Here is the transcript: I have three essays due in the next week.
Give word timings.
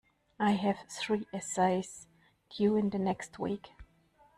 I 0.39 0.53
have 0.53 0.79
three 0.89 1.27
essays 1.31 2.07
due 2.49 2.75
in 2.75 2.89
the 2.89 2.97
next 2.97 3.37
week. 3.37 3.67